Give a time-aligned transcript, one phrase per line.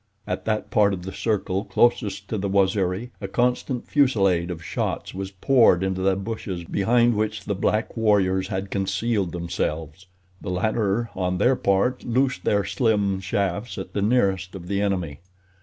[0.25, 5.13] At that part of the circle closest to the Waziri, a constant fusillade of shots
[5.13, 10.07] was poured into the bushes behind which the black warriors had concealed themselves.
[10.41, 15.19] The latter, on their part, loosed their slim shafts at the nearest of the enemy.